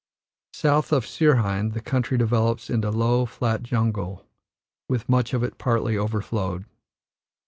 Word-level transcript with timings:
South 0.55 0.91
of 0.91 1.05
Sirhind 1.05 1.73
the 1.73 1.79
country 1.79 2.17
develops 2.17 2.71
into 2.71 2.89
low, 2.89 3.27
flat 3.27 3.61
jungle, 3.61 4.25
with 4.89 5.07
much 5.07 5.31
of 5.31 5.43
it 5.43 5.59
partly 5.59 5.95
overflowed. 5.95 6.65